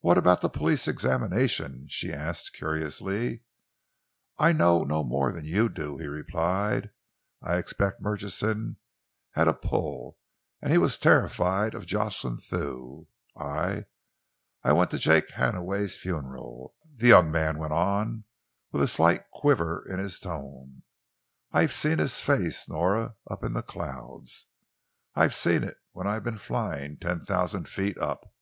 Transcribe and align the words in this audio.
"What 0.00 0.18
about 0.18 0.42
the 0.42 0.50
police 0.50 0.86
examination?" 0.86 1.86
she 1.88 2.12
asked 2.12 2.52
curiously. 2.52 3.42
"I 4.36 4.52
know 4.52 4.84
no 4.84 5.02
more 5.02 5.32
than 5.32 5.46
you 5.46 5.70
do," 5.70 5.96
he 5.96 6.06
replied. 6.06 6.90
"I 7.42 7.56
expect 7.56 8.02
Murchison 8.02 8.76
had 9.30 9.48
a 9.48 9.54
pull, 9.54 10.18
and 10.60 10.72
he 10.72 10.76
was 10.76 10.98
terrified 10.98 11.72
of 11.72 11.86
Jocelyn 11.86 12.36
Thew. 12.36 13.08
I 13.34 13.86
I 14.62 14.74
went 14.74 14.90
to 14.90 14.98
Jake 14.98 15.30
Hannaway's 15.30 15.96
funeral," 15.96 16.74
the 16.94 17.08
young 17.08 17.30
man 17.30 17.56
went 17.58 17.72
on, 17.72 18.24
with 18.72 18.82
a 18.82 18.86
slight 18.88 19.24
quiver 19.30 19.86
in 19.88 19.98
his 19.98 20.18
tone. 20.18 20.82
"I've 21.50 21.72
seen 21.72 21.96
his 21.96 22.20
face, 22.20 22.68
Nora, 22.68 23.16
up 23.30 23.42
in 23.42 23.54
the 23.54 23.62
clouds. 23.62 24.48
I've 25.14 25.32
seen 25.34 25.64
it 25.64 25.78
when 25.92 26.06
I've 26.06 26.24
been 26.24 26.36
flying 26.36 26.98
ten 26.98 27.20
thousand 27.20 27.70
feet 27.70 27.96
up. 27.96 28.34